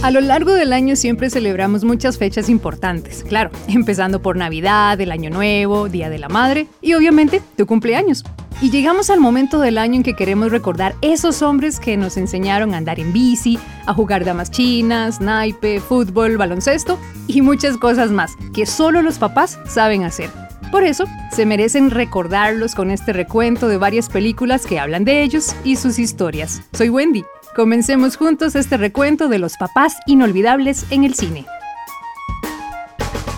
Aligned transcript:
A 0.00 0.12
lo 0.12 0.20
largo 0.20 0.54
del 0.54 0.72
año 0.72 0.94
siempre 0.94 1.28
celebramos 1.28 1.82
muchas 1.82 2.18
fechas 2.18 2.48
importantes, 2.48 3.24
claro, 3.24 3.50
empezando 3.66 4.22
por 4.22 4.36
Navidad, 4.36 5.00
el 5.00 5.10
Año 5.10 5.28
Nuevo, 5.28 5.88
Día 5.88 6.08
de 6.08 6.18
la 6.18 6.28
Madre 6.28 6.68
y 6.80 6.94
obviamente 6.94 7.42
tu 7.56 7.66
cumpleaños. 7.66 8.24
Y 8.62 8.70
llegamos 8.70 9.10
al 9.10 9.18
momento 9.18 9.58
del 9.58 9.76
año 9.76 9.96
en 9.96 10.02
que 10.04 10.14
queremos 10.14 10.52
recordar 10.52 10.94
esos 11.02 11.42
hombres 11.42 11.80
que 11.80 11.96
nos 11.96 12.16
enseñaron 12.16 12.74
a 12.74 12.76
andar 12.76 13.00
en 13.00 13.12
bici, 13.12 13.58
a 13.86 13.94
jugar 13.94 14.24
damas 14.24 14.52
chinas, 14.52 15.20
naipe, 15.20 15.80
fútbol, 15.80 16.36
baloncesto 16.36 16.96
y 17.26 17.42
muchas 17.42 17.76
cosas 17.76 18.12
más 18.12 18.32
que 18.54 18.66
solo 18.66 19.02
los 19.02 19.18
papás 19.18 19.58
saben 19.66 20.04
hacer. 20.04 20.30
Por 20.70 20.84
eso, 20.84 21.06
se 21.32 21.44
merecen 21.44 21.90
recordarlos 21.90 22.76
con 22.76 22.92
este 22.92 23.12
recuento 23.12 23.66
de 23.66 23.78
varias 23.78 24.08
películas 24.08 24.64
que 24.64 24.78
hablan 24.78 25.04
de 25.04 25.22
ellos 25.22 25.56
y 25.64 25.74
sus 25.76 25.98
historias. 25.98 26.62
Soy 26.72 26.88
Wendy 26.88 27.24
Comencemos 27.54 28.16
juntos 28.16 28.54
este 28.54 28.76
recuento 28.76 29.28
de 29.28 29.38
los 29.38 29.56
papás 29.56 29.96
inolvidables 30.06 30.86
en 30.90 31.04
el 31.04 31.14
cine. 31.14 31.46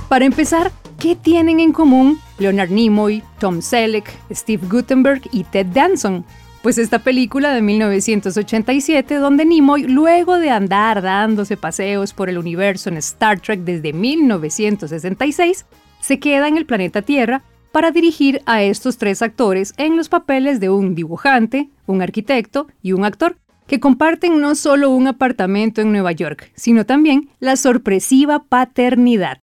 Para 0.09 0.25
empezar, 0.25 0.73
¿qué 0.99 1.17
tienen 1.17 1.61
en 1.61 1.73
común 1.73 2.19
Leonard 2.39 2.71
Nimoy, 2.71 3.23
Tom 3.39 3.63
Selleck, 3.63 4.11
Steve 4.31 4.67
Gutenberg 4.69 5.23
y 5.33 5.45
Ted 5.45 5.67
Danson? 5.67 6.25
Pues 6.63 6.77
esta 6.77 6.99
película 6.99 7.55
de 7.55 7.63
1987, 7.63 9.15
donde 9.15 9.47
Nimoy, 9.47 9.85
luego 9.85 10.39
de 10.39 10.51
andar 10.51 11.01
dándose 11.01 11.57
paseos 11.57 12.13
por 12.13 12.29
el 12.29 12.37
universo 12.37 12.91
en 12.91 12.99
Star 12.99 13.41
Trek 13.41 13.61
desde 13.61 13.95
1966, 13.95 15.65
se 16.01 16.19
queda 16.19 16.49
en 16.49 16.59
el 16.59 16.67
planeta 16.67 17.01
Tierra 17.01 17.43
para 17.73 17.93
dirigir 17.93 18.43
a 18.45 18.63
estos 18.63 18.99
tres 18.99 19.23
actores 19.23 19.73
en 19.79 19.97
los 19.97 20.09
papeles 20.09 20.61
de 20.61 20.69
un 20.69 20.95
dibujante, 20.95 21.71
un 21.87 22.03
arquitecto 22.03 22.67
y 22.83 22.93
un 22.93 23.05
actor, 23.05 23.37
que 23.71 23.79
comparten 23.79 24.41
no 24.41 24.57
solo 24.57 24.91
un 24.91 25.07
apartamento 25.07 25.81
en 25.81 25.93
Nueva 25.93 26.11
York, 26.11 26.51
sino 26.57 26.85
también 26.87 27.31
la 27.39 27.55
sorpresiva 27.55 28.43
paternidad. 28.43 29.39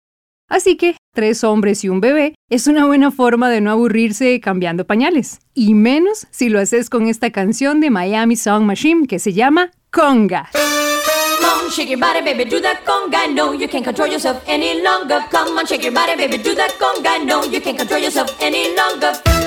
Así 0.47 0.77
que 0.77 0.95
tres 1.13 1.43
hombres 1.43 1.83
y 1.83 1.89
un 1.89 1.99
bebé 1.99 2.33
es 2.49 2.67
una 2.67 2.85
buena 2.85 3.11
forma 3.11 3.49
de 3.49 3.59
no 3.59 3.69
aburrirse 3.69 4.39
cambiando 4.39 4.87
pañales, 4.87 5.41
y 5.53 5.73
menos 5.73 6.25
si 6.31 6.47
lo 6.47 6.61
haces 6.61 6.89
con 6.89 7.09
esta 7.09 7.31
canción 7.31 7.81
de 7.81 7.89
Miami 7.89 8.37
Song 8.37 8.63
Machine 8.63 9.07
que 9.07 9.19
se 9.19 9.33
llama 9.33 9.71
Conga. 9.91 10.49
Come 10.53 11.65
on, 11.65 11.69
shake 11.69 11.89
your 11.89 11.99
body, 11.99 12.21
baby, 12.23 12.49
do 12.49 12.61
that 12.61 12.85
conga. 12.85 13.27
No, 13.27 13.53
you 13.53 13.67
can't 13.67 13.83
control 13.83 14.07
yourself 14.07 14.41
any 14.47 14.81
longer. 14.81 15.19
Come 15.31 15.57
on, 15.57 15.65
shake 15.65 15.83
your 15.83 15.93
body, 15.93 16.15
baby, 16.15 16.37
do 16.37 16.55
that 16.55 16.71
conga. 16.79 17.25
No, 17.25 17.43
you 17.43 17.59
can't 17.59 17.77
control 17.77 17.99
yourself 17.99 18.33
any 18.39 18.73
longer. 18.73 19.42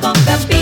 con 0.00 0.12
capilla. 0.24 0.59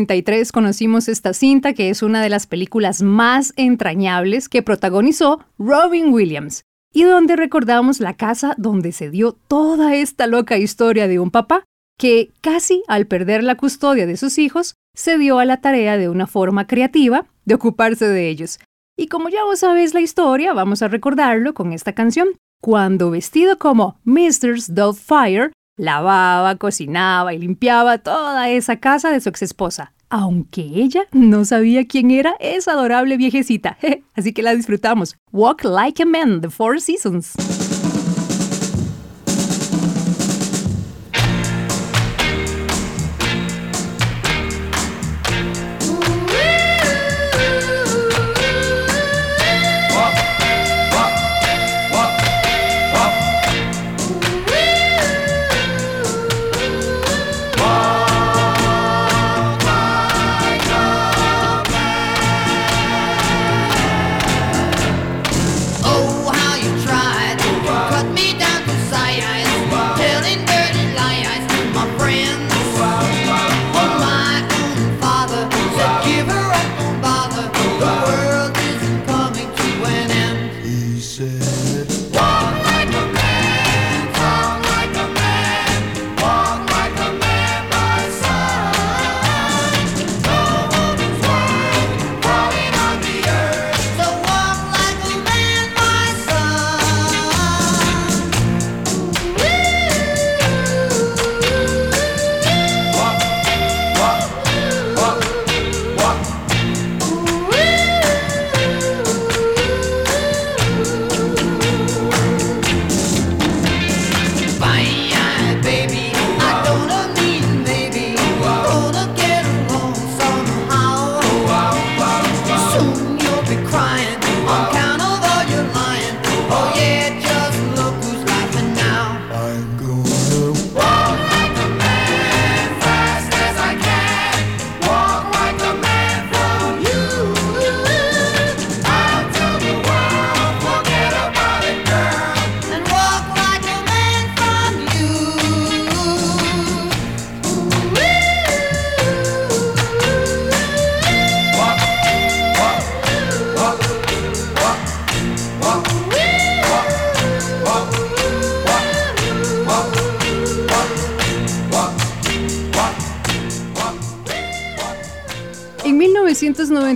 1993 0.00 0.52
conocimos 0.52 1.08
esta 1.08 1.34
cinta 1.34 1.72
que 1.74 1.90
es 1.90 2.02
una 2.02 2.22
de 2.22 2.28
las 2.28 2.46
películas 2.46 3.02
más 3.02 3.52
entrañables 3.56 4.48
que 4.48 4.62
protagonizó 4.62 5.44
Robin 5.58 6.12
Williams 6.12 6.64
y 6.92 7.02
donde 7.02 7.36
recordamos 7.36 8.00
la 8.00 8.14
casa 8.14 8.54
donde 8.56 8.92
se 8.92 9.10
dio 9.10 9.32
toda 9.32 9.94
esta 9.94 10.26
loca 10.26 10.56
historia 10.56 11.06
de 11.06 11.18
un 11.18 11.30
papá 11.30 11.64
que 11.98 12.30
casi 12.40 12.82
al 12.88 13.06
perder 13.06 13.44
la 13.44 13.56
custodia 13.56 14.06
de 14.06 14.16
sus 14.16 14.38
hijos 14.38 14.74
se 14.96 15.18
dio 15.18 15.38
a 15.38 15.44
la 15.44 15.60
tarea 15.60 15.98
de 15.98 16.08
una 16.08 16.26
forma 16.26 16.66
creativa 16.66 17.26
de 17.44 17.54
ocuparse 17.54 18.08
de 18.08 18.28
ellos. 18.28 18.58
Y 18.96 19.06
como 19.08 19.28
ya 19.28 19.44
vos 19.44 19.60
sabéis 19.60 19.94
la 19.94 20.00
historia, 20.00 20.52
vamos 20.52 20.82
a 20.82 20.88
recordarlo 20.88 21.54
con 21.54 21.72
esta 21.72 21.94
canción, 21.94 22.28
cuando 22.60 23.10
vestido 23.10 23.58
como 23.58 23.98
Mr. 24.04 24.56
Doubtfire, 24.68 25.52
lavaba, 25.80 26.56
cocinaba 26.56 27.32
y 27.32 27.38
limpiaba 27.38 27.98
toda 27.98 28.50
esa 28.50 28.76
casa 28.76 29.10
de 29.10 29.20
su 29.20 29.28
exesposa, 29.28 29.92
aunque 30.10 30.60
ella 30.60 31.02
no 31.12 31.44
sabía 31.44 31.86
quién 31.86 32.10
era 32.10 32.34
esa 32.38 32.72
adorable 32.72 33.16
viejecita. 33.16 33.78
Así 34.14 34.32
que 34.32 34.42
la 34.42 34.54
disfrutamos. 34.54 35.16
Walk 35.32 35.64
Like 35.64 36.02
a 36.02 36.06
Man, 36.06 36.42
The 36.42 36.50
Four 36.50 36.80
Seasons. 36.80 37.69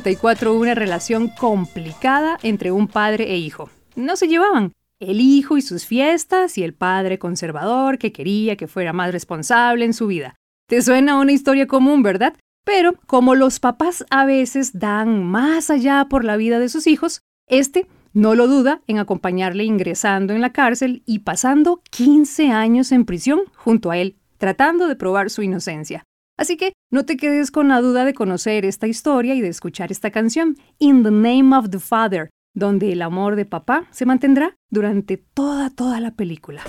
1994 0.04 0.52
hubo 0.52 0.60
una 0.60 0.74
relación 0.74 1.28
complicada 1.28 2.38
entre 2.42 2.72
un 2.72 2.88
padre 2.88 3.32
e 3.32 3.38
hijo. 3.38 3.70
No 3.96 4.16
se 4.16 4.28
llevaban. 4.28 4.72
El 5.00 5.20
hijo 5.20 5.56
y 5.56 5.62
sus 5.62 5.86
fiestas 5.86 6.58
y 6.58 6.62
el 6.62 6.74
padre 6.74 7.18
conservador 7.18 7.96
que 7.98 8.12
quería 8.12 8.56
que 8.56 8.68
fuera 8.68 8.92
más 8.92 9.12
responsable 9.12 9.86
en 9.86 9.94
su 9.94 10.06
vida. 10.06 10.34
Te 10.68 10.82
suena 10.82 11.18
una 11.18 11.32
historia 11.32 11.66
común, 11.66 12.02
¿verdad? 12.02 12.34
Pero 12.64 12.94
como 13.06 13.34
los 13.34 13.60
papás 13.60 14.04
a 14.10 14.26
veces 14.26 14.78
dan 14.78 15.24
más 15.24 15.70
allá 15.70 16.06
por 16.08 16.24
la 16.24 16.36
vida 16.36 16.58
de 16.58 16.68
sus 16.68 16.86
hijos, 16.86 17.22
este 17.48 17.86
no 18.12 18.34
lo 18.34 18.46
duda 18.46 18.82
en 18.86 18.98
acompañarle 18.98 19.64
ingresando 19.64 20.34
en 20.34 20.42
la 20.42 20.52
cárcel 20.52 21.02
y 21.06 21.20
pasando 21.20 21.82
15 21.90 22.50
años 22.50 22.92
en 22.92 23.06
prisión 23.06 23.40
junto 23.56 23.90
a 23.90 23.96
él, 23.96 24.16
tratando 24.36 24.86
de 24.86 24.96
probar 24.96 25.30
su 25.30 25.42
inocencia. 25.42 26.04
Así 26.36 26.56
que 26.56 26.72
no 26.90 27.04
te 27.04 27.16
quedes 27.16 27.50
con 27.50 27.68
la 27.68 27.80
duda 27.80 28.04
de 28.04 28.12
conocer 28.12 28.64
esta 28.64 28.86
historia 28.86 29.34
y 29.34 29.40
de 29.40 29.48
escuchar 29.48 29.92
esta 29.92 30.10
canción, 30.10 30.56
In 30.78 31.04
the 31.04 31.10
Name 31.10 31.56
of 31.56 31.70
the 31.70 31.78
Father, 31.78 32.30
donde 32.54 32.92
el 32.92 33.02
amor 33.02 33.36
de 33.36 33.44
papá 33.44 33.86
se 33.92 34.04
mantendrá 34.04 34.56
durante 34.68 35.16
toda, 35.16 35.70
toda 35.70 36.00
la 36.00 36.10
película. 36.12 36.62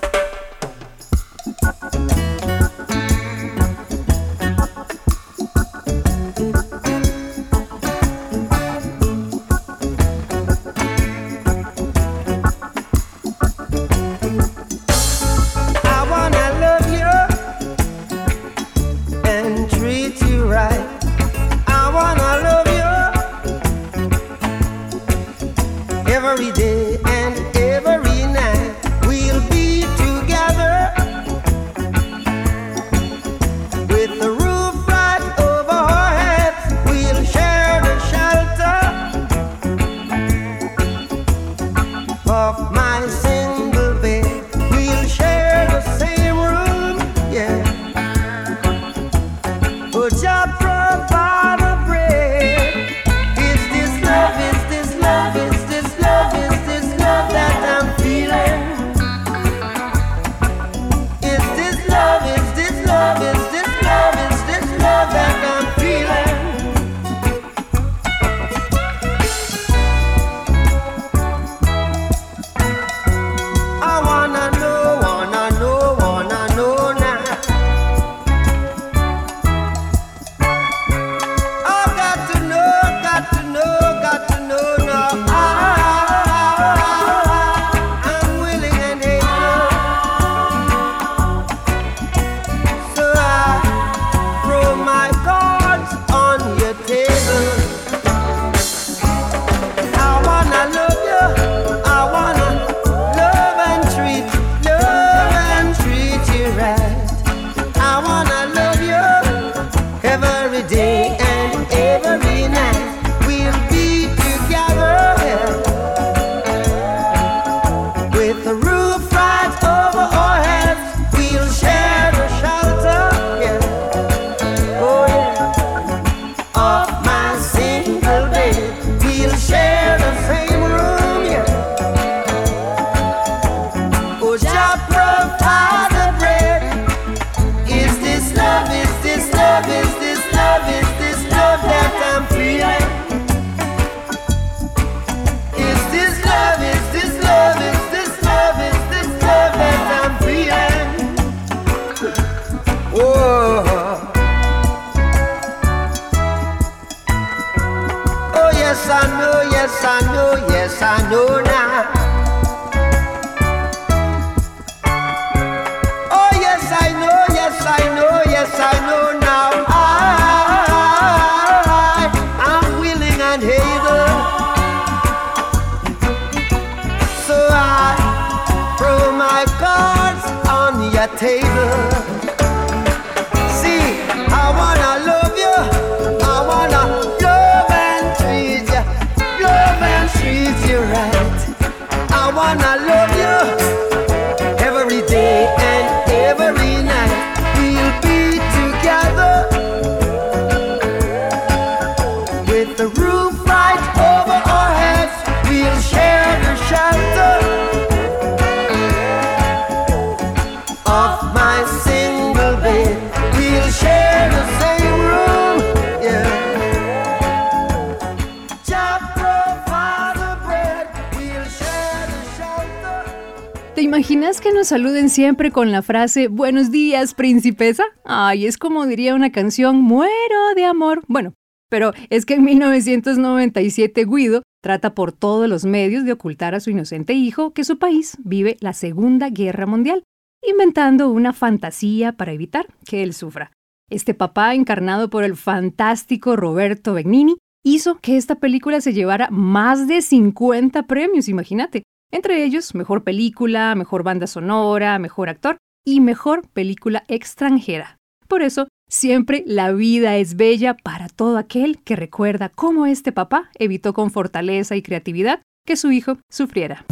Saluden 224.65 225.09
siempre 225.09 225.51
con 225.51 225.71
la 225.71 225.81
frase 225.81 226.27
Buenos 226.27 226.71
días, 226.71 227.13
princesa? 227.13 227.83
Ay, 228.03 228.47
es 228.47 228.57
como 228.57 228.85
diría 228.85 229.15
una 229.15 229.31
canción, 229.31 229.81
muero 229.81 230.09
de 230.55 230.65
amor. 230.65 231.03
Bueno, 231.07 231.33
pero 231.69 231.93
es 232.09 232.25
que 232.25 232.33
en 232.33 232.43
1997 232.43 234.05
Guido 234.05 234.41
trata 234.61 234.95
por 234.95 235.11
todos 235.11 235.47
los 235.47 235.65
medios 235.65 236.03
de 236.03 236.13
ocultar 236.13 236.55
a 236.55 236.59
su 236.59 236.71
inocente 236.71 237.13
hijo 237.13 237.53
que 237.53 237.63
su 237.63 237.77
país 237.77 238.17
vive 238.23 238.57
la 238.59 238.73
Segunda 238.73 239.29
Guerra 239.29 239.67
Mundial, 239.67 240.03
inventando 240.45 241.09
una 241.11 241.31
fantasía 241.31 242.13
para 242.13 242.33
evitar 242.33 242.67
que 242.85 243.03
él 243.03 243.13
sufra. 243.13 243.51
Este 243.89 244.15
papá, 244.15 244.55
encarnado 244.55 245.11
por 245.11 245.23
el 245.23 245.35
fantástico 245.35 246.35
Roberto 246.35 246.93
Benigni, 246.93 247.35
hizo 247.63 247.99
que 247.99 248.17
esta 248.17 248.35
película 248.35 248.81
se 248.81 248.93
llevara 248.93 249.29
más 249.29 249.87
de 249.87 250.01
50 250.01 250.83
premios, 250.83 251.29
imagínate. 251.29 251.83
Entre 252.11 252.43
ellos, 252.43 252.75
mejor 252.75 253.03
película, 253.03 253.75
mejor 253.75 254.03
banda 254.03 254.27
sonora, 254.27 254.99
mejor 254.99 255.29
actor 255.29 255.57
y 255.85 255.99
mejor 255.99 256.47
película 256.49 257.03
extranjera. 257.07 257.97
Por 258.27 258.41
eso, 258.41 258.67
siempre 258.89 259.43
la 259.45 259.71
vida 259.71 260.17
es 260.17 260.35
bella 260.35 260.75
para 260.75 261.07
todo 261.09 261.37
aquel 261.37 261.81
que 261.83 261.95
recuerda 261.95 262.49
cómo 262.49 262.85
este 262.85 263.11
papá 263.11 263.49
evitó 263.55 263.93
con 263.93 264.11
fortaleza 264.11 264.75
y 264.75 264.81
creatividad 264.81 265.41
que 265.65 265.75
su 265.75 265.91
hijo 265.91 266.17
sufriera. 266.29 266.85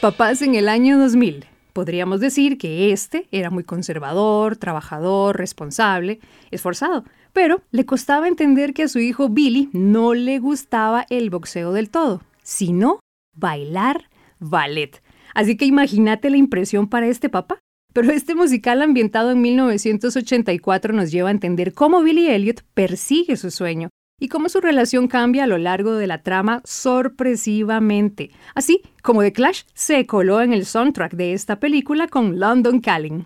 Papás 0.00 0.40
en 0.40 0.54
el 0.54 0.68
año 0.68 0.98
2000? 0.98 1.44
Podríamos 1.74 2.20
decir 2.20 2.56
que 2.56 2.90
este 2.90 3.28
era 3.30 3.50
muy 3.50 3.64
conservador, 3.64 4.56
trabajador, 4.56 5.36
responsable, 5.36 6.20
esforzado, 6.50 7.04
pero 7.32 7.62
le 7.70 7.84
costaba 7.84 8.26
entender 8.26 8.72
que 8.72 8.84
a 8.84 8.88
su 8.88 8.98
hijo 8.98 9.28
Billy 9.28 9.68
no 9.72 10.14
le 10.14 10.38
gustaba 10.38 11.06
el 11.10 11.28
boxeo 11.28 11.72
del 11.72 11.90
todo, 11.90 12.22
sino 12.42 13.00
bailar 13.36 14.08
ballet. 14.38 15.02
Así 15.34 15.56
que 15.56 15.66
imagínate 15.66 16.30
la 16.30 16.38
impresión 16.38 16.88
para 16.88 17.06
este 17.06 17.28
papá. 17.28 17.60
Pero 17.92 18.12
este 18.12 18.36
musical 18.36 18.82
ambientado 18.82 19.32
en 19.32 19.40
1984 19.40 20.94
nos 20.94 21.10
lleva 21.10 21.28
a 21.28 21.32
entender 21.32 21.74
cómo 21.74 22.02
Billy 22.02 22.28
Elliot 22.28 22.62
persigue 22.72 23.36
su 23.36 23.50
sueño 23.50 23.90
y 24.20 24.28
cómo 24.28 24.48
su 24.48 24.60
relación 24.60 25.08
cambia 25.08 25.44
a 25.44 25.46
lo 25.48 25.58
largo 25.58 25.94
de 25.94 26.06
la 26.06 26.22
trama 26.22 26.62
sorpresivamente, 26.64 28.30
así 28.54 28.82
como 29.02 29.22
The 29.22 29.32
Clash 29.32 29.62
se 29.74 30.06
coló 30.06 30.40
en 30.42 30.52
el 30.52 30.66
soundtrack 30.66 31.14
de 31.14 31.32
esta 31.32 31.58
película 31.58 32.06
con 32.06 32.38
London 32.38 32.80
Calling. 32.80 33.24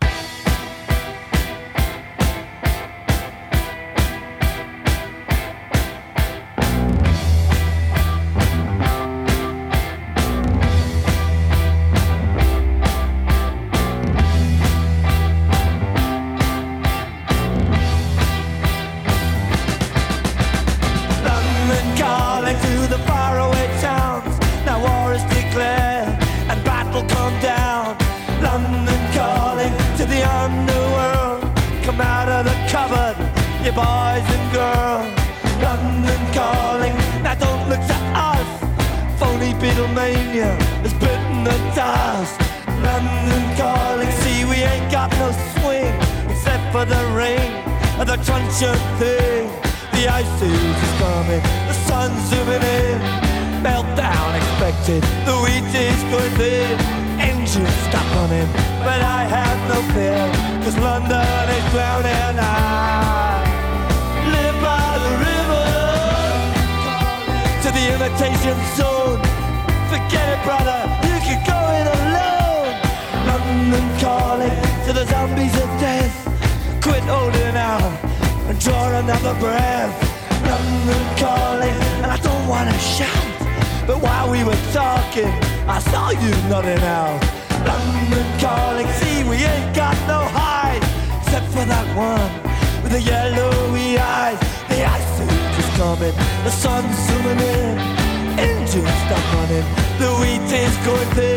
The 99.99 100.11
wheat 100.21 100.51
is 100.53 100.77
going 100.87 101.11
to 101.19 101.31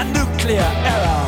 a 0.00 0.04
nuclear 0.16 0.70
error. 0.92 1.24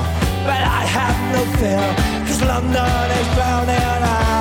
But 0.49 0.63
I 0.81 0.83
have 0.97 1.19
no 1.35 1.43
fear, 1.59 1.87
cause 2.27 2.43
London 2.43 3.11
is 3.21 3.29
drowning 3.35 3.83
out. 4.03 4.32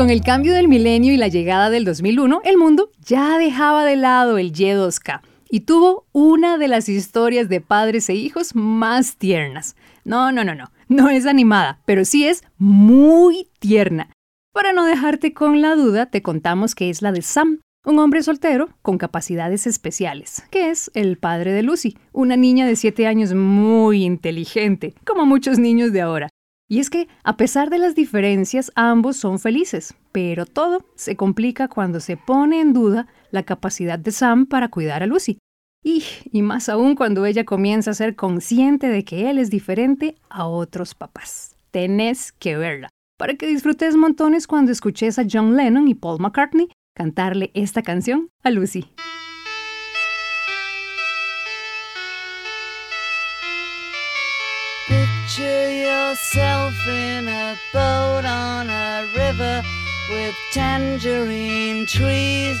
Con 0.00 0.08
el 0.08 0.22
cambio 0.22 0.54
del 0.54 0.66
milenio 0.66 1.12
y 1.12 1.18
la 1.18 1.28
llegada 1.28 1.68
del 1.68 1.84
2001, 1.84 2.40
el 2.44 2.56
mundo 2.56 2.90
ya 3.04 3.36
dejaba 3.36 3.84
de 3.84 3.96
lado 3.96 4.38
el 4.38 4.50
Y2K 4.50 5.20
y 5.50 5.60
tuvo 5.60 6.06
una 6.12 6.56
de 6.56 6.68
las 6.68 6.88
historias 6.88 7.50
de 7.50 7.60
padres 7.60 8.08
e 8.08 8.14
hijos 8.14 8.54
más 8.54 9.16
tiernas. 9.16 9.76
No, 10.10 10.32
no, 10.32 10.42
no, 10.42 10.56
no, 10.56 10.72
no 10.88 11.08
es 11.08 11.24
animada, 11.24 11.82
pero 11.84 12.04
sí 12.04 12.26
es 12.26 12.42
muy 12.58 13.46
tierna. 13.60 14.10
Para 14.52 14.72
no 14.72 14.84
dejarte 14.84 15.32
con 15.32 15.60
la 15.60 15.76
duda, 15.76 16.06
te 16.06 16.20
contamos 16.20 16.74
que 16.74 16.90
es 16.90 17.00
la 17.00 17.12
de 17.12 17.22
Sam, 17.22 17.60
un 17.86 18.00
hombre 18.00 18.24
soltero 18.24 18.70
con 18.82 18.98
capacidades 18.98 19.68
especiales, 19.68 20.42
que 20.50 20.70
es 20.70 20.90
el 20.94 21.16
padre 21.16 21.52
de 21.52 21.62
Lucy, 21.62 21.96
una 22.12 22.36
niña 22.36 22.66
de 22.66 22.74
7 22.74 23.06
años 23.06 23.34
muy 23.34 24.02
inteligente, 24.02 24.94
como 25.06 25.26
muchos 25.26 25.60
niños 25.60 25.92
de 25.92 26.00
ahora. 26.00 26.28
Y 26.68 26.80
es 26.80 26.90
que, 26.90 27.06
a 27.22 27.36
pesar 27.36 27.70
de 27.70 27.78
las 27.78 27.94
diferencias, 27.94 28.72
ambos 28.74 29.16
son 29.16 29.38
felices, 29.38 29.94
pero 30.10 30.44
todo 30.44 30.84
se 30.96 31.14
complica 31.14 31.68
cuando 31.68 32.00
se 32.00 32.16
pone 32.16 32.60
en 32.60 32.72
duda 32.72 33.06
la 33.30 33.44
capacidad 33.44 33.96
de 33.96 34.10
Sam 34.10 34.46
para 34.46 34.70
cuidar 34.70 35.04
a 35.04 35.06
Lucy. 35.06 35.38
Y, 35.82 36.04
y 36.30 36.42
más 36.42 36.68
aún 36.68 36.94
cuando 36.94 37.24
ella 37.24 37.44
comienza 37.44 37.90
a 37.90 37.94
ser 37.94 38.14
consciente 38.16 38.88
de 38.88 39.04
que 39.04 39.30
él 39.30 39.38
es 39.38 39.50
diferente 39.50 40.16
a 40.28 40.46
otros 40.46 40.94
papás. 40.94 41.56
Tenés 41.70 42.32
que 42.32 42.56
verla, 42.56 42.88
para 43.16 43.34
que 43.34 43.46
disfrutes 43.46 43.96
montones 43.96 44.46
cuando 44.46 44.72
escuches 44.72 45.18
a 45.18 45.24
John 45.30 45.56
Lennon 45.56 45.88
y 45.88 45.94
Paul 45.94 46.20
McCartney 46.20 46.68
cantarle 46.94 47.50
esta 47.54 47.82
canción 47.82 48.28
a 48.42 48.50
Lucy. 48.50 48.90
yourself 56.10 56.74
in 56.88 57.28
a 57.28 57.56
boat 57.72 58.24
on 58.24 58.68
a 58.68 59.06
river 59.16 59.62
with 60.10 60.34
tangerine 60.52 61.86
trees 61.86 62.60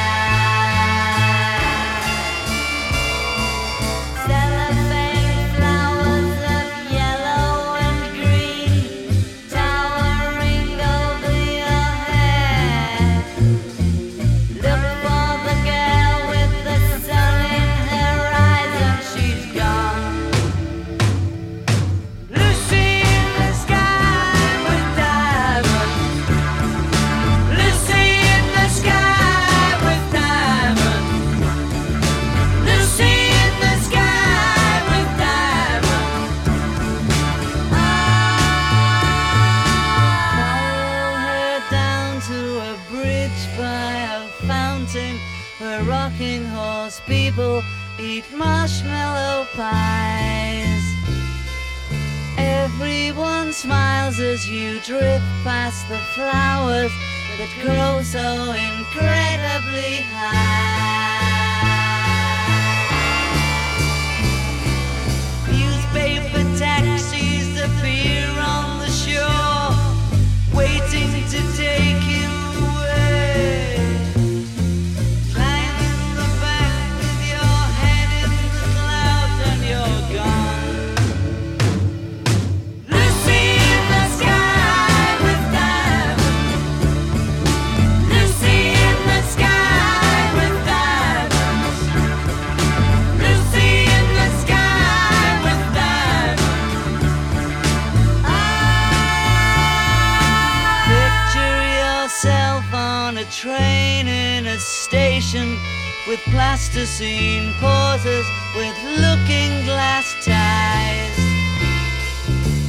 Train 103.31 104.09
in 104.09 104.45
a 104.45 104.59
station 104.59 105.57
with 106.05 106.19
plasticine 106.31 107.53
pauses 107.61 108.25
with 108.57 108.75
looking 108.83 109.63
glass 109.63 110.13
ties. 110.25 111.15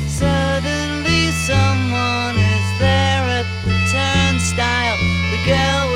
Suddenly 0.07 1.33
someone 1.33 2.37
is 2.39 2.79
there 2.79 3.43
at 3.43 3.47
the 3.65 3.75
turnstile, 3.91 4.97
the 5.33 5.43
girl 5.45 5.92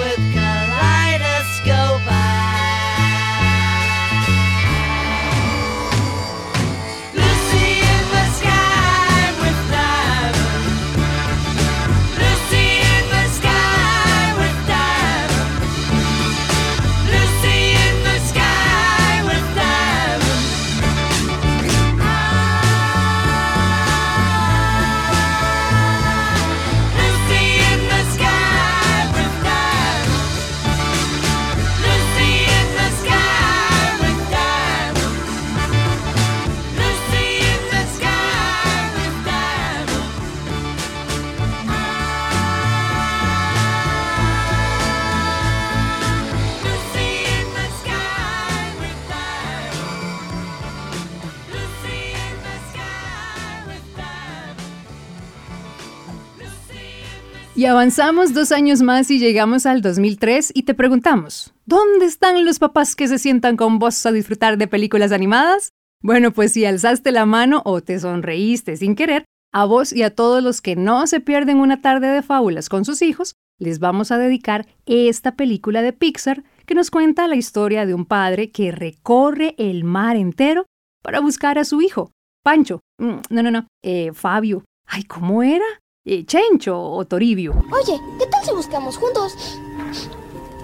Y 57.56 57.64
avanzamos 57.64 58.34
dos 58.34 58.52
años 58.52 58.82
más 58.82 59.10
y 59.10 59.18
llegamos 59.18 59.64
al 59.64 59.80
2003 59.80 60.52
y 60.54 60.64
te 60.64 60.74
preguntamos, 60.74 61.54
¿dónde 61.64 62.04
están 62.04 62.44
los 62.44 62.58
papás 62.58 62.94
que 62.94 63.08
se 63.08 63.18
sientan 63.18 63.56
con 63.56 63.78
vos 63.78 64.04
a 64.04 64.12
disfrutar 64.12 64.58
de 64.58 64.68
películas 64.68 65.10
animadas? 65.10 65.70
Bueno, 66.02 66.32
pues 66.32 66.52
si 66.52 66.66
alzaste 66.66 67.12
la 67.12 67.24
mano 67.24 67.62
o 67.64 67.80
te 67.80 67.98
sonreíste 67.98 68.76
sin 68.76 68.94
querer, 68.94 69.24
a 69.54 69.64
vos 69.64 69.94
y 69.94 70.02
a 70.02 70.14
todos 70.14 70.42
los 70.42 70.60
que 70.60 70.76
no 70.76 71.06
se 71.06 71.20
pierden 71.20 71.56
una 71.56 71.80
tarde 71.80 72.08
de 72.08 72.20
fábulas 72.20 72.68
con 72.68 72.84
sus 72.84 73.00
hijos, 73.00 73.36
les 73.58 73.78
vamos 73.78 74.10
a 74.12 74.18
dedicar 74.18 74.66
esta 74.84 75.34
película 75.34 75.80
de 75.80 75.94
Pixar 75.94 76.44
que 76.66 76.74
nos 76.74 76.90
cuenta 76.90 77.26
la 77.26 77.36
historia 77.36 77.86
de 77.86 77.94
un 77.94 78.04
padre 78.04 78.50
que 78.50 78.70
recorre 78.70 79.54
el 79.56 79.82
mar 79.82 80.16
entero 80.16 80.66
para 81.02 81.20
buscar 81.20 81.58
a 81.58 81.64
su 81.64 81.80
hijo, 81.80 82.10
Pancho. 82.44 82.80
Mm, 82.98 83.20
No, 83.30 83.42
no, 83.42 83.50
no, 83.50 83.66
eh, 83.82 84.10
Fabio. 84.12 84.62
Ay, 84.86 85.04
¿cómo 85.04 85.42
era? 85.42 85.64
Eh, 86.08 86.24
Chencho 86.24 86.80
o 86.80 87.04
Toribio. 87.04 87.52
Oye, 87.72 88.00
¿qué 88.20 88.26
tal 88.26 88.44
si 88.44 88.52
buscamos 88.52 88.96
juntos? 88.96 89.58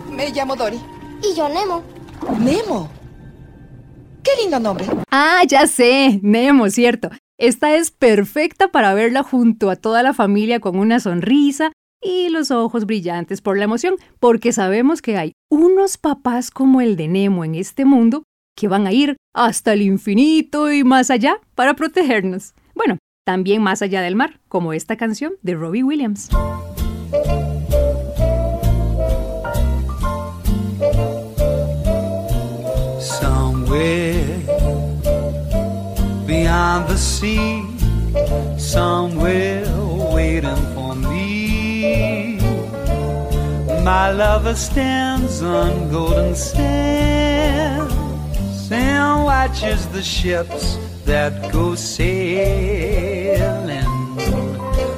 Me 0.09 0.31
llamo 0.31 0.55
Dory. 0.55 0.81
Y 1.21 1.37
yo 1.37 1.49
Nemo. 1.49 1.83
Nemo. 2.39 2.89
Qué 4.23 4.31
lindo 4.41 4.61
nombre. 4.61 4.87
Ah, 5.11 5.43
ya 5.49 5.67
sé, 5.67 6.21
Nemo, 6.23 6.71
cierto. 6.71 7.11
Esta 7.39 7.75
es 7.75 7.91
perfecta 7.91 8.69
para 8.69 8.95
verla 8.95 9.25
junto 9.25 9.69
a 9.69 9.75
toda 9.75 10.05
la 10.05 10.15
familia 10.15 10.61
con 10.61 10.79
una 10.79 11.01
sonrisa 11.01 11.73
y 12.01 12.29
los 12.29 12.53
ojos 12.53 12.87
brillantes 12.87 13.41
por 13.41 13.59
la 13.59 13.65
emoción, 13.65 13.97
porque 14.21 14.53
sabemos 14.53 15.03
que 15.03 15.17
hay 15.17 15.33
unos 15.51 15.99
papás 15.99 16.53
como 16.53 16.81
el 16.81 16.95
de 16.95 17.09
Nemo 17.09 17.45
en 17.45 17.57
este 17.57 17.85
mundo 17.85 18.23
que 18.57 18.69
van 18.69 18.87
a 18.87 18.93
ir 18.93 19.17
hasta 19.35 19.73
el 19.73 19.83
infinito 19.83 20.71
y 20.71 20.85
más 20.85 21.11
allá 21.11 21.41
para 21.57 21.75
protegernos. 21.75 22.55
Bueno, 22.77 22.99
también 23.25 23.63
más 23.63 23.83
allá 23.83 24.03
del 24.03 24.17
mar, 24.17 24.41
como 24.49 24.73
esta 24.73 24.97
canción 24.97 25.35
de 25.43 25.55
Robbie 25.55 25.85
Williams. 25.85 26.29
Somewhere 33.01 34.25
beyond 36.27 36.89
the 36.89 36.97
sea, 36.97 37.63
somewhere 38.59 39.65
waiting 40.13 40.57
for 40.75 40.95
me. 40.95 42.39
My 43.85 44.11
lover 44.13 44.55
stands 44.55 45.43
on 45.43 45.91
golden 45.91 46.35
sands 46.35 48.02
and 48.73 49.25
watches 49.25 49.87
the 49.89 50.03
ships 50.03 50.77
that 51.05 51.53
go 51.53 51.75
sailing. 51.75 52.23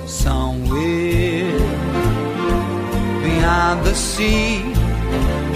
Somewhere 0.07 1.59
beyond 3.23 3.85
the 3.85 3.95
sea, 3.95 4.63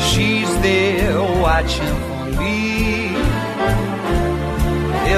she's 0.08 0.50
there 0.60 1.20
watching 1.40 1.96
for 2.08 2.24
me. 2.40 3.16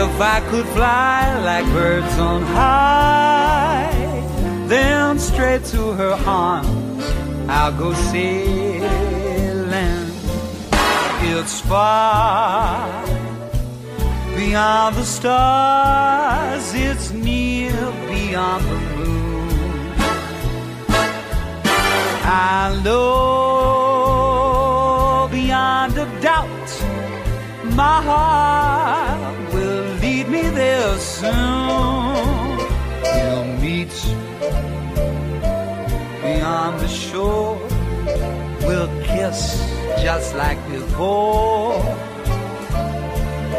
If 0.02 0.20
I 0.20 0.40
could 0.50 0.66
fly 0.66 1.38
like 1.42 1.66
birds 1.72 2.18
on 2.18 2.42
high, 2.42 3.92
then 4.66 5.18
straight 5.18 5.64
to 5.66 5.92
her 5.92 6.12
arms 6.26 7.04
I'll 7.48 7.72
go 7.76 7.92
sailing. 7.94 9.09
It's 11.52 11.62
far 11.62 13.04
beyond 14.36 14.94
the 14.94 15.04
stars, 15.04 16.72
it's 16.74 17.10
near 17.10 17.72
beyond 18.06 18.64
the 18.66 18.78
moon. 18.96 19.92
I 22.22 22.80
know 22.84 23.68
beyond 25.32 25.98
a 25.98 26.06
doubt 26.20 26.70
my 27.74 28.00
heart 28.00 29.52
will 29.52 29.94
lead 30.02 30.28
me 30.28 30.42
there 30.50 30.98
soon. 30.98 32.58
We'll 33.02 33.46
meet 33.58 33.94
beyond 36.22 36.78
the 36.78 36.86
shore. 36.86 37.58
We'll 38.62 38.92
kiss 39.02 39.79
just 40.00 40.34
like 40.34 40.58
before. 40.70 41.80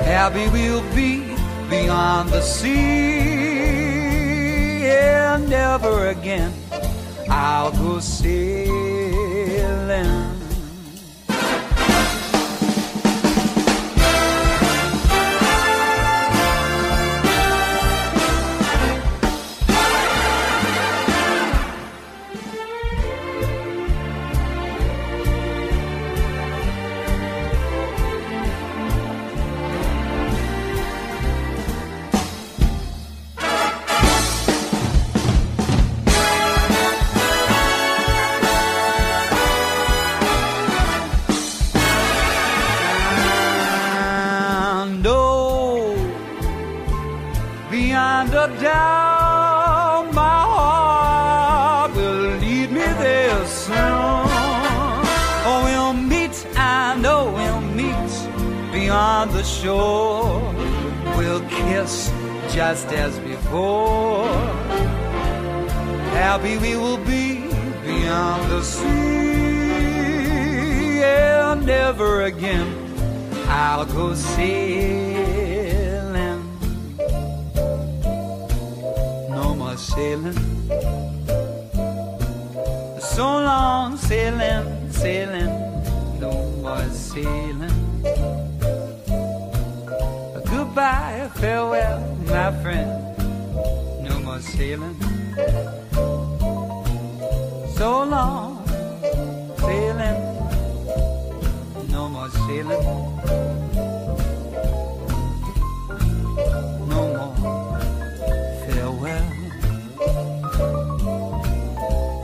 Happy 0.04 0.49
we'll 0.49 0.84
be 0.95 1.36
beyond 1.69 2.30
the 2.30 2.41
sea. 2.41 2.82
And 4.86 5.49
never 5.49 6.08
again 6.08 6.51
I'll 7.30 7.71
go 7.71 7.99
sailing. 7.99 8.71
Beyond 58.81 59.29
the 59.31 59.43
shore. 59.43 60.41
We'll 61.17 61.45
kiss 61.49 62.11
just 62.51 62.87
as 62.87 63.13
before. 63.19 64.25
Happy 66.21 66.57
we 66.57 66.75
will 66.75 67.01
be 67.15 67.25
beyond 67.85 68.41
the 68.51 68.61
sea, 68.63 68.89
and 71.03 71.65
never 71.65 72.23
again 72.23 72.67
I'll 73.47 73.85
go 73.85 74.15
sailing. 74.15 75.31
No 79.29 79.55
more 79.61 79.77
sailing. 79.77 80.39
So 83.13 83.25
long 83.49 83.97
sailing, 83.97 84.91
sailing, 84.91 85.53
no 86.19 86.31
more 86.63 86.89
sailing. 86.89 87.90
Goodbye, 90.73 91.29
farewell, 91.36 91.99
my 92.27 92.49
friend. 92.62 92.89
No 94.07 94.19
more 94.21 94.39
sailing. 94.39 94.95
So 97.75 98.03
long 98.05 98.65
sailing. 99.57 100.19
No 101.91 102.07
more 102.07 102.29
sailing. 102.29 102.86
No 106.88 107.01
more 107.15 107.36
farewell. 108.63 109.27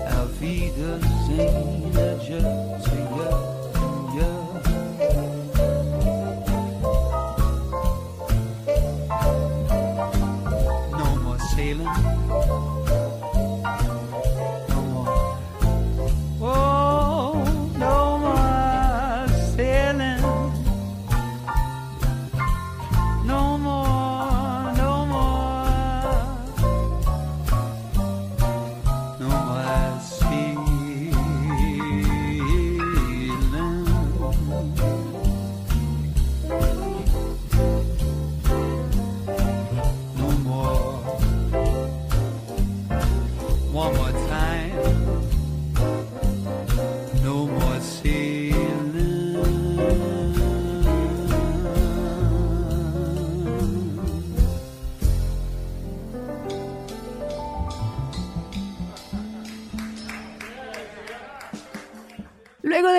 Auf 0.07 0.39
Wiedersehen, 0.39 1.76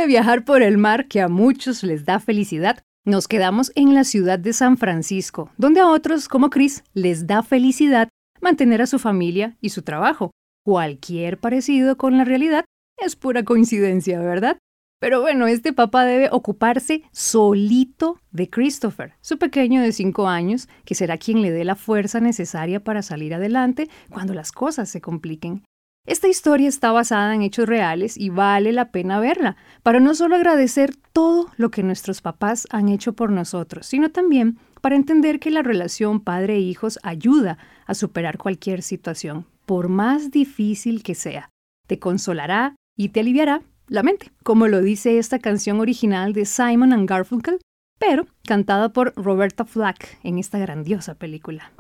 viajar 0.09 0.45
por 0.45 0.63
el 0.63 0.79
mar 0.79 1.07
que 1.07 1.21
a 1.21 1.29
muchos 1.29 1.83
les 1.83 2.07
da 2.07 2.19
felicidad, 2.19 2.83
nos 3.05 3.29
quedamos 3.29 3.71
en 3.75 3.95
la 3.95 4.05
ciudad 4.05 4.39
de 4.39 4.55
San 4.55 4.79
Francisco, 4.79 5.51
donde 5.59 5.81
a 5.81 5.87
otros, 5.87 6.29
como 6.29 6.49
Chris, 6.49 6.83
les 6.95 7.27
da 7.27 7.43
felicidad 7.43 8.09
mantener 8.41 8.81
a 8.81 8.87
su 8.87 8.99
familia 8.99 9.57
y 9.61 9.69
su 9.69 9.83
trabajo. 9.83 10.31
Cualquier 10.65 11.39
parecido 11.39 11.99
con 11.99 12.17
la 12.17 12.25
realidad 12.25 12.65
es 12.97 13.17
pura 13.17 13.45
coincidencia, 13.45 14.19
¿verdad? 14.19 14.57
Pero 14.99 15.21
bueno, 15.21 15.47
este 15.47 15.75
papá 15.75 16.07
debe 16.07 16.31
ocuparse 16.33 17.03
solito 17.13 18.19
de 18.33 18.49
Christopher, 18.49 19.13
su 19.21 19.39
pequeño 19.39 19.83
de 19.83 19.93
5 19.93 20.27
años, 20.27 20.69
que 20.87 20.95
será 20.95 21.19
quien 21.19 21.43
le 21.43 21.51
dé 21.51 21.65
la 21.65 21.77
fuerza 21.77 22.19
necesaria 22.19 22.83
para 22.83 23.03
salir 23.03 23.35
adelante 23.35 23.89
cuando 24.11 24.33
las 24.33 24.53
cosas 24.53 24.89
se 24.89 25.03
compliquen. 25.03 25.63
Esta 26.09 26.27
historia 26.27 26.71
está 26.71 26.91
basada 26.91 27.35
en 27.35 27.43
hechos 27.43 27.69
reales 27.69 28.17
y 28.17 28.31
vale 28.31 28.73
la 28.73 28.91
pena 28.91 29.21
verla, 29.21 29.57
para 29.83 30.01
no 30.01 30.15
solo 30.15 30.37
agradecer 30.37 30.97
todo 31.13 31.51
lo 31.59 31.71
que 31.71 31.83
nuestros 31.83 32.23
papás 32.23 32.67
han 32.71 32.89
hecho 32.89 33.13
por 33.13 33.31
nosotros, 33.31 33.85
sino 33.85 34.09
también 34.11 34.59
para 34.81 34.97
entender 34.97 35.39
que 35.39 35.51
la 35.51 35.63
relación 35.63 36.21
padre-hijos 36.21 36.99
ayuda 37.03 37.59
a 37.85 37.93
superar 37.93 38.39
cualquier 38.39 38.81
situación, 38.81 39.45
por 39.67 39.91
más 39.91 40.31
difícil 40.31 41.03
que 41.03 41.15
sea. 41.15 41.51
Te 41.87 41.99
consolará 41.99 42.75
y 42.97 43.11
te 43.11 43.21
aliviará 43.21 43.61
la 43.87 44.03
mente, 44.03 44.33
como 44.43 44.67
lo 44.67 44.81
dice 44.81 45.19
esta 45.19 45.39
canción 45.39 45.79
original 45.79 46.33
de 46.33 46.47
Simon 46.47 47.05
Garfunkel, 47.05 47.59
pero 47.99 48.27
cantada 48.47 48.95
por 48.95 49.13
Roberta 49.15 49.67
Flack 49.67 50.19
en 50.23 50.39
esta 50.39 50.59
grandiosa 50.59 51.17
película. 51.17 51.71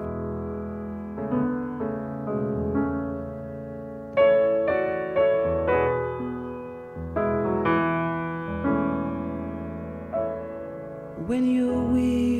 When 11.28 11.44
you're 11.44 11.82
weary 11.92 12.37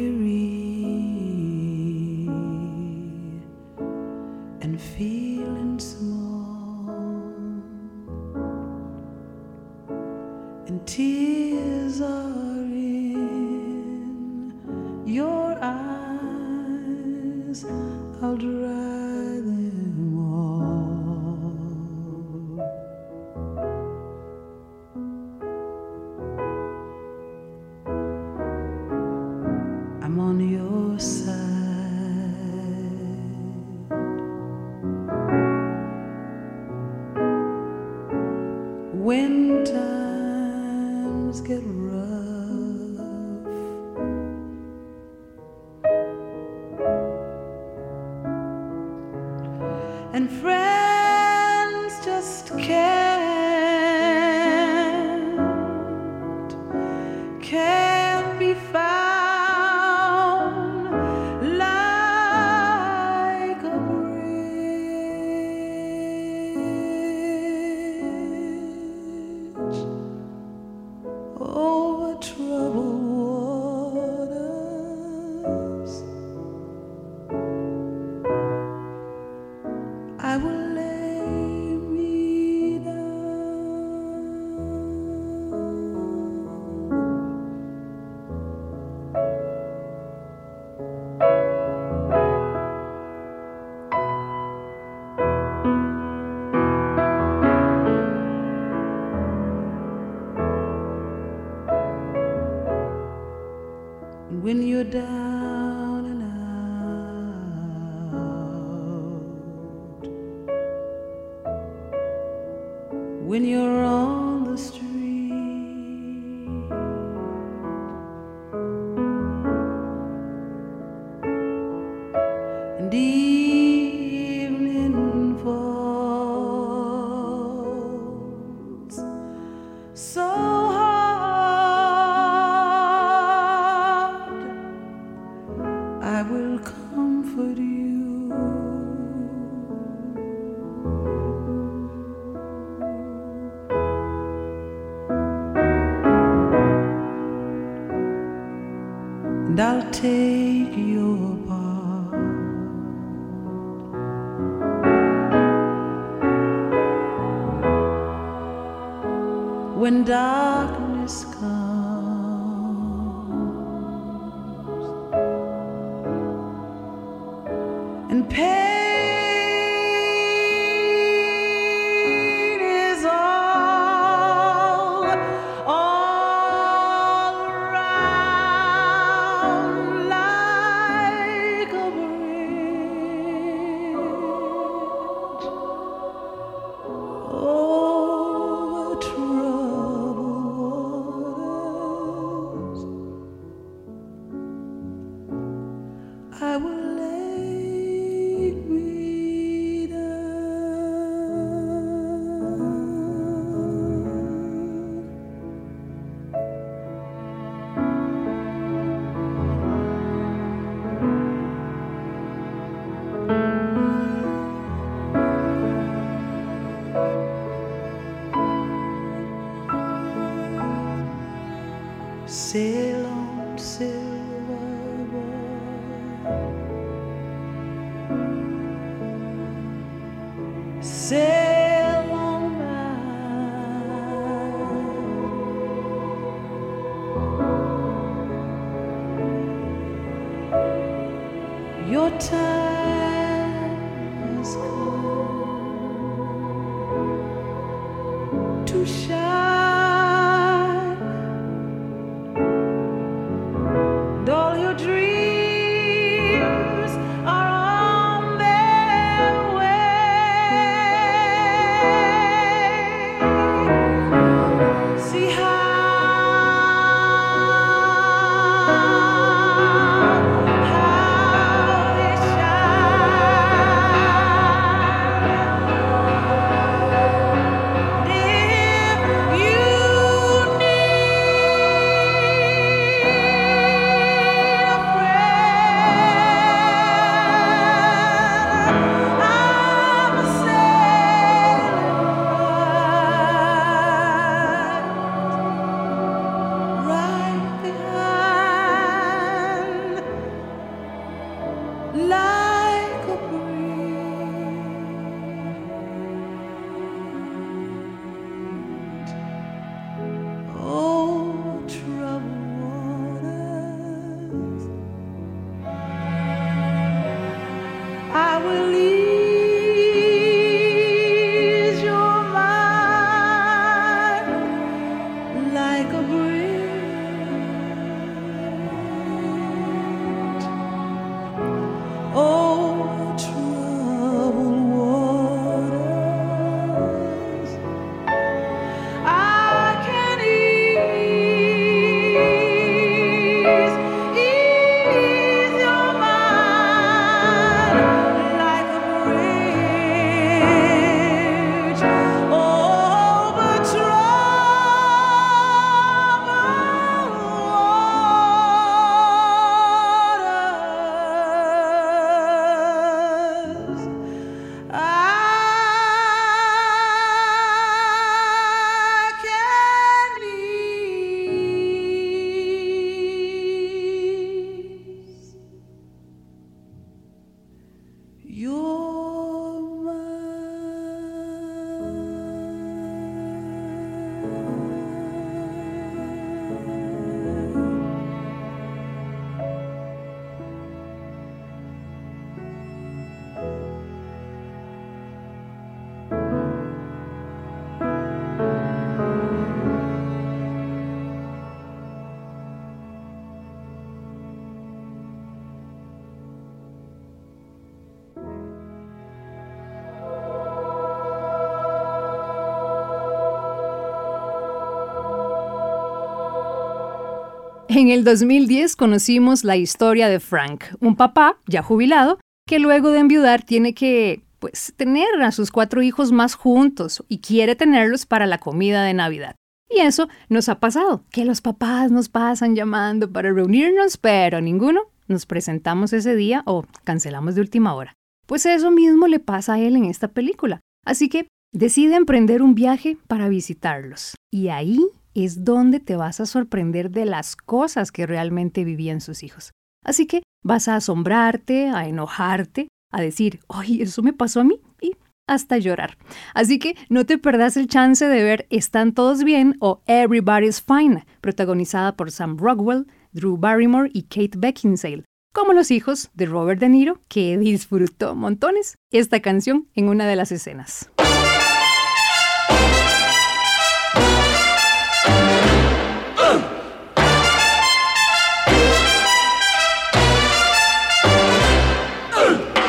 En 417.79 417.91
el 417.91 418.03
2010 418.03 418.75
conocimos 418.75 419.45
la 419.45 419.57
historia 419.57 420.09
de 420.09 420.19
Frank, 420.19 420.65
un 420.81 420.97
papá 420.97 421.39
ya 421.47 421.63
jubilado 421.63 422.19
que 422.45 422.59
luego 422.59 422.91
de 422.91 422.99
enviudar 422.99 423.45
tiene 423.45 423.73
que 423.73 424.25
pues 424.41 424.75
tener 424.77 425.07
a 425.23 425.31
sus 425.31 425.53
cuatro 425.53 425.81
hijos 425.81 426.11
más 426.11 426.35
juntos 426.35 427.05
y 427.09 427.19
quiere 427.21 427.55
tenerlos 427.55 428.05
para 428.05 428.27
la 428.27 428.39
comida 428.39 428.83
de 428.83 428.95
Navidad. 428.95 429.37
Y 429.71 429.79
eso 429.79 430.09
nos 430.29 430.49
ha 430.49 430.59
pasado, 430.59 431.05
que 431.13 431.25
los 431.25 431.41
papás 431.41 431.93
nos 431.93 432.09
pasan 432.09 432.57
llamando 432.57 433.13
para 433.13 433.33
reunirnos, 433.33 433.97
pero 433.97 434.41
ninguno 434.41 434.81
nos 435.07 435.25
presentamos 435.25 435.93
ese 435.93 436.17
día 436.17 436.43
o 436.47 436.65
cancelamos 436.83 437.37
de 437.37 437.43
última 437.43 437.75
hora. 437.75 437.95
Pues 438.27 438.45
eso 438.45 438.73
mismo 438.73 439.07
le 439.07 439.21
pasa 439.21 439.55
a 439.55 439.61
él 439.61 439.77
en 439.77 439.85
esta 439.85 440.09
película. 440.09 440.59
Así 440.85 441.09
que 441.09 441.29
decide 441.55 441.95
emprender 441.95 442.43
un 442.43 442.57
viaje 442.57 442.99
para 443.07 443.29
visitarlos. 443.29 444.17
Y 444.33 444.49
ahí 444.49 444.81
es 445.25 445.45
donde 445.45 445.81
te 445.81 445.97
vas 445.97 446.21
a 446.21 446.27
sorprender 446.27 446.91
de 446.91 447.05
las 447.05 447.37
cosas 447.37 447.93
que 447.93 448.07
realmente 448.07 448.65
vivían 448.65 449.01
sus 449.01 449.23
hijos. 449.23 449.53
Así 449.85 450.07
que 450.07 450.23
vas 450.43 450.69
a 450.69 450.77
asombrarte, 450.77 451.69
a 451.69 451.87
enojarte, 451.87 452.69
a 452.93 453.01
decir, 453.01 453.41
¡ay, 453.49 453.83
eso 453.83 454.03
me 454.03 454.13
pasó 454.13 454.41
a 454.41 454.45
mí! 454.45 454.61
Y 454.81 454.93
hasta 455.27 455.59
llorar. 455.59 455.99
Así 456.35 456.59
que 456.59 456.75
no 456.89 457.07
te 457.07 457.19
perdas 457.19 457.57
el 457.57 457.69
chance 457.69 458.07
de 458.07 458.25
ver 458.25 458.47
Están 458.51 458.93
todos 458.93 459.25
bien 459.25 459.57
o 459.61 459.83
Everybody's 459.87 460.63
Fine, 460.63 461.07
protagonizada 461.21 461.97
por 461.97 462.11
Sam 462.11 462.39
Rockwell, 462.39 462.87
Drew 463.13 463.37
Barrymore 463.37 463.91
y 463.93 464.05
Kate 464.05 464.39
Beckinsale, 464.39 465.05
como 465.33 465.53
los 465.53 465.71
hijos 465.71 466.11
de 466.15 466.27
Robert 466.27 466.61
De 466.61 466.69
Niro, 466.69 467.01
que 467.09 467.39
disfrutó 467.39 468.15
montones 468.15 468.77
esta 468.91 469.21
canción 469.21 469.69
en 469.75 469.89
una 469.89 470.07
de 470.07 470.17
las 470.17 470.33
escenas. 470.33 470.91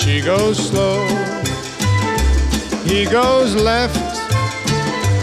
she 0.00 0.22
goes 0.22 0.56
slow. 0.70 1.06
He 2.84 3.04
goes 3.04 3.54
left, 3.54 3.96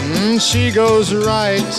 mm, 0.08 0.40
she 0.40 0.72
goes 0.72 1.14
right. 1.14 1.74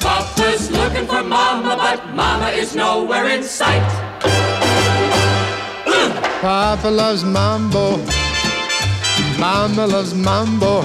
Papa's 0.00 0.70
looking 0.70 1.06
for 1.06 1.22
mama, 1.24 1.76
but 1.76 2.14
mama 2.14 2.48
is 2.50 2.76
nowhere 2.76 3.28
in 3.28 3.42
sight. 3.42 3.88
Papa 6.40 6.88
loves 6.88 7.24
mambo. 7.24 7.98
Mama 9.38 9.86
loves 9.86 10.14
mambo. 10.14 10.82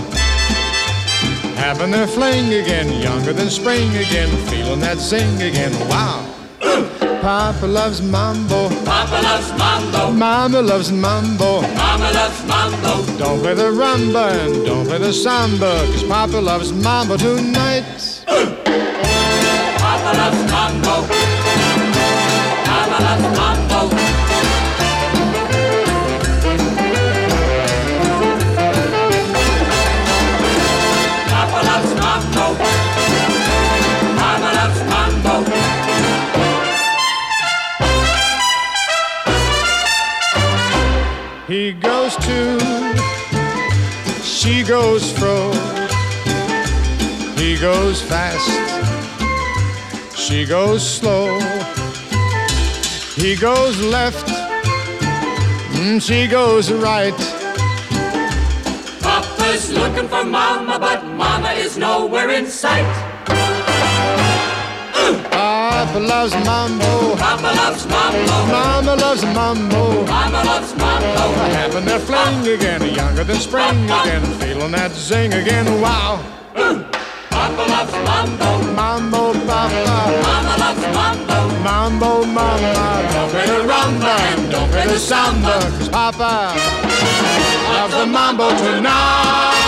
Having 1.55 1.91
their 1.91 2.07
fling 2.07 2.53
again, 2.53 3.01
younger 3.01 3.33
than 3.33 3.49
spring 3.49 3.89
again, 3.89 4.29
feeling 4.47 4.79
that 4.79 4.97
zing 4.97 5.41
again. 5.41 5.73
Wow. 5.87 7.06
Papa 7.27 7.65
loves 7.65 8.01
mambo. 8.01 8.69
Papa 8.85 9.21
loves 9.21 9.51
mambo. 9.59 10.11
Mama 10.13 10.61
loves 10.61 10.93
mambo. 10.93 11.61
Mama 11.75 12.09
loves 12.13 12.41
mambo. 12.45 13.17
Don't 13.17 13.41
play 13.41 13.53
the 13.53 13.63
rumba 13.63 14.31
and 14.45 14.65
don't 14.65 14.87
play 14.87 14.97
the 14.97 15.11
samba, 15.11 15.83
cause 15.91 16.03
Papa 16.03 16.37
loves 16.37 16.71
mambo 16.71 17.17
tonight. 17.17 17.83
Papa 18.25 20.11
loves 20.15 20.37
mambo. 20.51 20.56
Goes 42.27 42.61
to, 42.61 44.23
she 44.23 44.63
goes 44.63 45.11
fro. 45.17 45.51
He 47.37 47.57
goes 47.57 48.01
fast, 48.01 48.49
she 50.17 50.45
goes 50.45 50.87
slow. 50.87 51.39
He 53.15 53.35
goes 53.35 53.79
left, 53.81 54.27
mm, 55.75 56.01
she 56.01 56.27
goes 56.27 56.71
right. 56.71 57.17
Papa's 59.01 59.71
looking 59.71 60.07
for 60.07 60.23
mama, 60.23 60.77
but 60.79 61.03
mama 61.05 61.51
is 61.53 61.77
nowhere 61.77 62.31
in 62.31 62.45
sight. 62.45 62.85
Papa 65.77 65.99
loves 65.99 66.33
mambo, 66.43 67.15
Papa 67.17 67.53
loves 67.55 67.85
mambo. 67.85 68.35
Mama 68.51 68.95
loves 68.95 69.23
mambo. 69.25 70.05
Mama 70.05 70.43
loves 70.43 70.75
mambo. 70.75 71.21
Having 71.53 71.85
their 71.85 71.99
fling 71.99 72.47
again, 72.47 72.81
younger 72.95 73.23
than 73.23 73.35
spring 73.37 73.85
again, 73.85 74.23
feeling 74.39 74.71
that 74.71 74.91
zing 74.93 75.33
again. 75.33 75.67
Wow, 75.79 76.19
Papa 77.29 77.63
loves 77.73 77.93
mambo. 78.09 78.49
mambo, 78.73 79.33
papa. 79.45 79.97
Mama 80.25 80.55
loves 80.63 80.81
mambo. 80.97 81.37
Mambo, 81.61 82.25
mama, 82.25 82.73
don't 83.13 83.29
play 83.29 83.45
the 83.45 83.61
rumba 83.69 84.15
and 84.33 84.51
don't 84.51 84.69
play 84.71 84.87
the 84.87 84.97
samba, 84.97 85.59
cause 85.77 85.89
Papa 85.89 86.55
loves 87.75 87.93
the 87.93 88.05
mambo 88.07 88.49
tonight. 88.57 89.66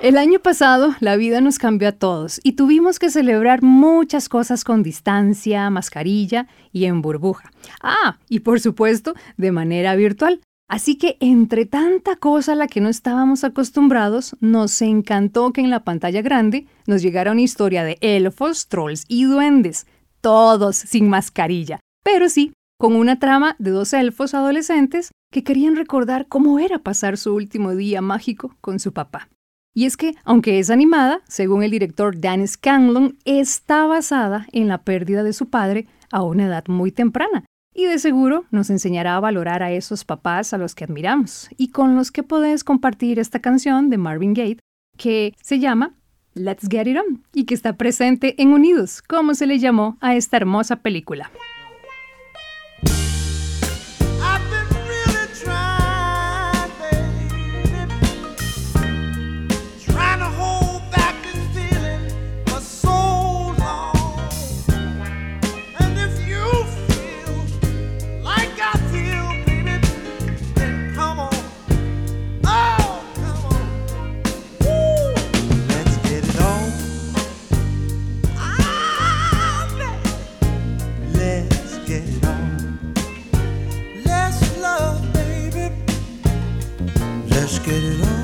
El 0.00 0.16
año 0.16 0.40
pasado 0.40 0.94
la 1.00 1.16
vida 1.16 1.42
nos 1.42 1.58
cambió 1.58 1.88
a 1.88 1.92
todos 1.92 2.40
y 2.42 2.52
tuvimos 2.52 2.98
que 2.98 3.10
celebrar 3.10 3.62
muchas 3.62 4.30
cosas 4.30 4.64
con 4.64 4.82
distancia, 4.82 5.68
mascarilla 5.68 6.46
y 6.72 6.86
en 6.86 7.02
burbuja. 7.02 7.50
Ah, 7.82 8.16
y 8.26 8.40
por 8.40 8.60
supuesto, 8.60 9.12
de 9.36 9.52
manera 9.52 9.94
virtual. 9.96 10.40
Así 10.68 10.96
que 10.96 11.18
entre 11.20 11.66
tanta 11.66 12.16
cosa 12.16 12.52
a 12.52 12.54
la 12.54 12.66
que 12.66 12.80
no 12.80 12.88
estábamos 12.88 13.44
acostumbrados, 13.44 14.36
nos 14.40 14.80
encantó 14.80 15.52
que 15.52 15.60
en 15.60 15.68
la 15.68 15.84
pantalla 15.84 16.22
grande 16.22 16.66
nos 16.86 17.02
llegara 17.02 17.32
una 17.32 17.42
historia 17.42 17.84
de 17.84 17.98
elfos, 18.00 18.68
trolls 18.68 19.04
y 19.06 19.24
duendes, 19.24 19.86
todos 20.22 20.76
sin 20.76 21.10
mascarilla, 21.10 21.78
pero 22.02 22.30
sí 22.30 22.54
con 22.78 22.96
una 22.96 23.18
trama 23.18 23.54
de 23.58 23.72
dos 23.72 23.92
elfos 23.92 24.32
adolescentes 24.32 25.10
que 25.30 25.44
querían 25.44 25.76
recordar 25.76 26.26
cómo 26.26 26.58
era 26.58 26.78
pasar 26.78 27.18
su 27.18 27.34
último 27.34 27.74
día 27.74 28.00
mágico 28.00 28.56
con 28.62 28.80
su 28.80 28.94
papá. 28.94 29.28
Y 29.74 29.86
es 29.86 29.96
que, 29.96 30.14
aunque 30.24 30.58
es 30.58 30.70
animada, 30.70 31.20
según 31.28 31.62
el 31.62 31.70
director 31.70 32.18
Dan 32.20 32.46
Scanlon, 32.46 33.16
está 33.24 33.86
basada 33.86 34.46
en 34.52 34.68
la 34.68 34.78
pérdida 34.78 35.22
de 35.22 35.32
su 35.32 35.48
padre 35.48 35.86
a 36.10 36.22
una 36.22 36.46
edad 36.46 36.64
muy 36.66 36.90
temprana. 36.90 37.44
Y 37.72 37.84
de 37.84 38.00
seguro 38.00 38.46
nos 38.50 38.68
enseñará 38.68 39.16
a 39.16 39.20
valorar 39.20 39.62
a 39.62 39.70
esos 39.70 40.04
papás 40.04 40.52
a 40.52 40.58
los 40.58 40.74
que 40.74 40.84
admiramos 40.84 41.48
y 41.56 41.68
con 41.68 41.94
los 41.94 42.10
que 42.10 42.24
podés 42.24 42.64
compartir 42.64 43.20
esta 43.20 43.38
canción 43.38 43.90
de 43.90 43.98
Marvin 43.98 44.34
Gaye 44.34 44.58
que 44.96 45.34
se 45.40 45.60
llama 45.60 45.94
Let's 46.34 46.68
Get 46.68 46.88
It 46.88 46.98
On 46.98 47.22
y 47.32 47.44
que 47.44 47.54
está 47.54 47.76
presente 47.76 48.34
en 48.42 48.52
Unidos, 48.52 49.02
como 49.02 49.34
se 49.34 49.46
le 49.46 49.60
llamó 49.60 49.98
a 50.00 50.16
esta 50.16 50.36
hermosa 50.36 50.76
película. 50.76 51.30
get 87.70 87.84
it 87.84 88.02
on. 88.02 88.19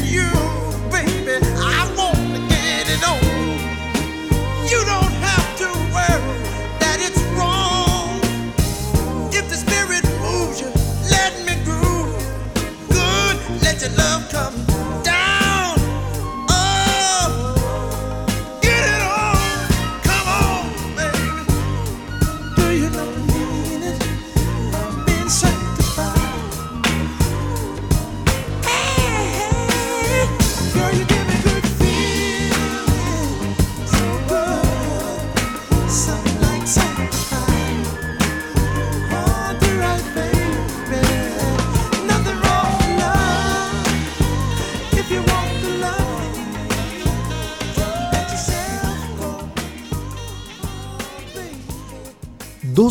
You, 0.00 0.41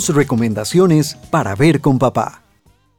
recomendaciones 0.09 1.15
para 1.29 1.55
ver 1.55 1.81
con 1.81 1.99
papá. 1.99 2.41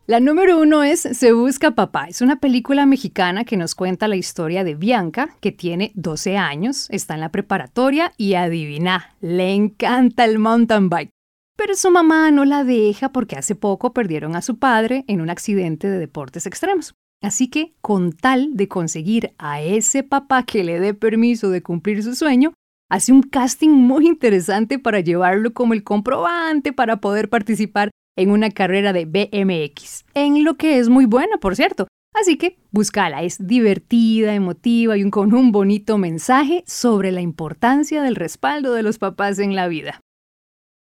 La 0.07 0.19
número 0.19 0.61
uno 0.61 0.83
es 0.83 1.01
Se 1.01 1.33
Busca 1.33 1.71
Papá. 1.71 2.07
Es 2.09 2.21
una 2.23 2.41
película 2.41 2.87
mexicana 2.87 3.45
que 3.45 3.57
nos 3.57 3.77
cuenta 3.77 4.09
la 4.09 4.17
historia 4.17 4.65
de 4.65 4.75
Bianca, 4.75 5.37
que 5.41 5.53
tiene 5.53 5.93
12 5.95 6.37
años, 6.37 6.89
está 6.91 7.15
en 7.15 7.21
la 7.21 7.31
preparatoria 7.31 8.13
y 8.17 8.35
adivina, 8.35 9.15
le 9.21 9.55
encanta 9.55 10.25
el 10.25 10.41
mountain 10.41 10.89
bike. 10.89 11.11
Pero 11.57 11.77
su 11.77 11.91
mamá 11.91 12.31
no 12.33 12.45
la 12.45 12.65
deja 12.65 13.11
porque 13.11 13.37
hace 13.37 13.55
poco 13.55 13.93
perdieron 13.93 14.35
a 14.35 14.43
su 14.43 14.59
padre 14.59 15.05
en 15.07 15.21
un 15.21 15.31
accidente 15.31 15.89
de 15.89 15.99
deportes 15.99 16.47
extremos. 16.47 16.95
Así 17.23 17.49
que, 17.49 17.77
con 17.81 18.13
tal 18.13 18.57
de 18.57 18.67
conseguir 18.67 19.33
a 19.39 19.63
ese 19.63 20.03
papá 20.03 20.43
que 20.43 20.65
le 20.65 20.81
dé 20.81 20.93
permiso 20.95 21.51
de 21.51 21.63
cumplir 21.63 22.03
su 22.03 22.17
sueño, 22.17 22.53
hace 22.93 23.11
un 23.11 23.23
casting 23.23 23.71
muy 23.71 24.07
interesante 24.07 24.79
para 24.79 25.01
llevarlo 25.01 25.55
como 25.55 25.73
el 25.73 25.83
comprobante 25.83 26.75
para 26.75 26.99
poder 26.99 27.31
participar 27.31 27.91
en 28.19 28.31
una 28.31 28.51
carrera 28.51 28.93
de 28.93 29.07
BMX, 29.07 30.05
en 30.13 30.45
lo 30.45 30.59
que 30.59 30.79
es 30.79 30.91
muy 30.91 31.07
buena, 31.07 31.39
por 31.39 31.57
cierto. 31.57 31.89
Así 32.15 32.37
que 32.37 32.59
búscala, 32.71 33.23
es 33.23 33.47
divertida, 33.47 34.35
emotiva 34.35 34.99
y 34.99 35.09
con 35.09 35.33
un 35.33 35.53
bonito 35.53 35.97
mensaje 35.97 36.65
sobre 36.67 37.13
la 37.13 37.23
importancia 37.23 38.03
del 38.03 38.15
respaldo 38.15 38.75
de 38.75 38.83
los 38.83 38.99
papás 38.99 39.39
en 39.39 39.57
la 39.57 39.69
vida. 39.69 40.03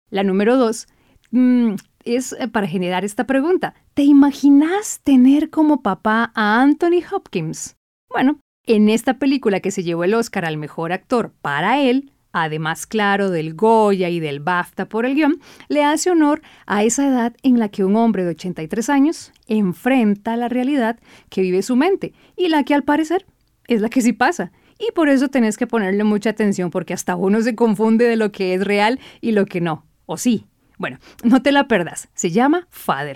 La 0.10 0.24
número 0.24 0.56
dos 0.56 0.88
mm, 1.32 1.74
es 2.06 2.32
eh, 2.40 2.48
para 2.48 2.68
generar 2.68 3.04
esta 3.04 3.28
pregunta. 3.28 3.74
¿Te 3.94 4.04
imaginas 4.04 5.02
tener 5.04 5.50
como 5.50 5.82
papá 5.82 6.32
a 6.36 6.62
Anthony 6.62 7.04
Hopkins? 7.12 7.76
Bueno, 8.10 8.40
en 8.68 8.90
esta 8.90 9.18
película 9.18 9.62
que 9.62 9.72
se 9.72 9.84
llevó 9.84 10.04
el 10.04 10.14
Oscar 10.14 10.46
al 10.46 10.58
mejor 10.58 10.92
actor 10.92 11.32
para 11.42 11.82
él, 11.82 12.12
además 12.34 12.86
claro 12.86 13.32
del 13.32 13.56
Goya 13.56 14.10
y 14.10 14.20
del 14.20 14.42
BAFTA 14.42 14.88
por 14.88 15.06
el 15.06 15.16
guion, 15.16 15.40
le 15.70 15.84
hace 15.84 16.12
honor 16.12 16.42
a 16.66 16.84
esa 16.84 17.08
edad 17.08 17.36
en 17.44 17.60
la 17.60 17.70
que 17.70 17.86
un 17.86 17.96
hombre 17.96 18.26
de 18.26 18.32
83 18.32 18.90
años 18.90 19.32
enfrenta 19.48 20.36
la 20.36 20.50
realidad 20.50 21.00
que 21.30 21.42
vive 21.42 21.62
su 21.62 21.76
mente 21.78 22.14
y 22.36 22.50
la 22.50 22.64
que 22.64 22.74
al 22.74 22.84
parecer 22.84 23.26
es 23.68 23.82
la 23.82 23.90
que 23.90 24.02
sí 24.02 24.14
pasa. 24.14 24.52
Y 24.80 24.92
por 24.92 25.10
eso 25.10 25.30
tenés 25.30 25.58
que 25.58 25.66
ponerle 25.66 26.04
mucha 26.04 26.30
atención 26.30 26.70
porque 26.70 26.94
hasta 26.94 27.16
uno 27.16 27.42
se 27.42 27.56
confunde 27.56 28.06
de 28.06 28.16
lo 28.16 28.32
que 28.32 28.54
es 28.54 28.64
real 28.64 29.00
y 29.22 29.32
lo 29.32 29.46
que 29.46 29.62
no. 29.62 29.86
O 30.06 30.18
sí, 30.18 30.46
Bueno, 30.78 31.00
no 31.24 31.42
te 31.42 31.52
la 31.52 31.68
perdas, 31.68 32.10
se 32.14 32.30
llama 32.30 32.68
Father. 32.70 33.16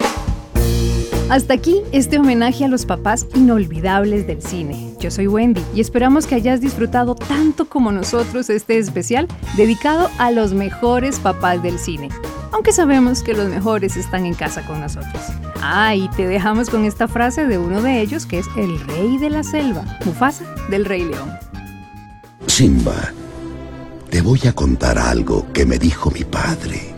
Hasta 1.29 1.53
aquí 1.53 1.81
este 1.91 2.17
homenaje 2.17 2.65
a 2.65 2.67
los 2.67 2.85
papás 2.87 3.27
inolvidables 3.35 4.25
del 4.25 4.41
cine. 4.41 4.90
Yo 5.01 5.09
soy 5.09 5.27
Wendy 5.27 5.63
y 5.73 5.81
esperamos 5.81 6.27
que 6.27 6.35
hayas 6.35 6.61
disfrutado 6.61 7.15
tanto 7.15 7.65
como 7.65 7.91
nosotros 7.91 8.51
este 8.51 8.77
especial 8.77 9.27
dedicado 9.57 10.11
a 10.19 10.29
los 10.29 10.53
mejores 10.53 11.17
papás 11.17 11.63
del 11.63 11.79
cine. 11.79 12.09
Aunque 12.51 12.71
sabemos 12.71 13.23
que 13.23 13.33
los 13.33 13.49
mejores 13.49 13.97
están 13.97 14.27
en 14.27 14.35
casa 14.35 14.63
con 14.67 14.79
nosotros. 14.79 15.23
Ah, 15.59 15.95
y 15.95 16.07
te 16.09 16.27
dejamos 16.27 16.69
con 16.69 16.85
esta 16.85 17.07
frase 17.07 17.47
de 17.47 17.57
uno 17.57 17.81
de 17.81 17.99
ellos 17.99 18.27
que 18.27 18.37
es 18.37 18.45
el 18.55 18.79
rey 18.81 19.17
de 19.17 19.31
la 19.31 19.41
selva, 19.41 19.83
Mufasa 20.05 20.45
del 20.69 20.85
Rey 20.85 21.05
León. 21.05 21.31
Simba, 22.45 23.11
te 24.11 24.21
voy 24.21 24.41
a 24.47 24.53
contar 24.53 24.99
algo 24.99 25.51
que 25.51 25.65
me 25.65 25.79
dijo 25.79 26.11
mi 26.11 26.23
padre. 26.23 26.93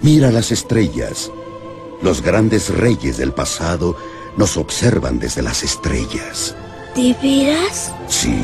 Mira 0.00 0.30
las 0.30 0.52
estrellas. 0.52 1.32
Los 2.02 2.22
grandes 2.22 2.68
reyes 2.68 3.16
del 3.16 3.32
pasado 3.32 3.96
nos 4.36 4.56
observan 4.56 5.18
desde 5.18 5.42
las 5.42 5.62
estrellas. 5.62 6.54
¿De 6.94 7.14
veras? 7.22 7.92
Sí. 8.08 8.42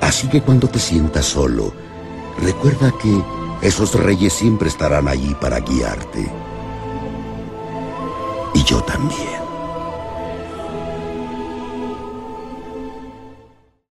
Así 0.00 0.28
que 0.28 0.42
cuando 0.42 0.68
te 0.68 0.78
sientas 0.78 1.24
solo, 1.26 1.72
recuerda 2.42 2.92
que 3.02 3.22
esos 3.66 3.94
reyes 3.94 4.32
siempre 4.32 4.68
estarán 4.68 5.08
allí 5.08 5.34
para 5.40 5.60
guiarte. 5.60 6.30
Y 8.54 8.64
yo 8.64 8.82
también. 8.82 9.43